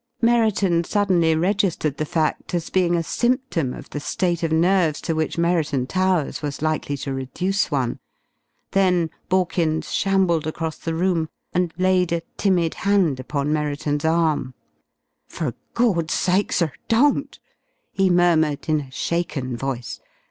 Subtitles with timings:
[0.19, 5.37] Merriton suddenly registered the fact as being a symptom of the state of nerves which
[5.37, 7.99] Merriton Towers was likely to reduce one.
[8.71, 14.55] Then Borkins shambled across the room and laid a timid hand upon Merriton's arm.
[15.27, 17.37] "For Gawd's sake sir don't!"
[17.91, 19.99] he murmured in a shaken voice.